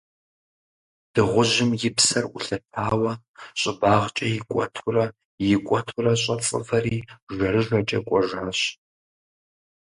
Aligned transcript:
Дыгъужьым 1.13 1.71
и 1.87 1.89
псэр 1.95 2.25
Ӏулъэтауэ, 2.31 3.13
щӀыбагъкӀэ 3.59 4.27
икӀуэтурэ, 4.37 5.05
икӀуэтурэ 5.53 6.13
щӀэцӀывэри 6.21 6.97
жэрыжэкӀэ 7.35 7.99
кӀуэжащ. 8.07 8.59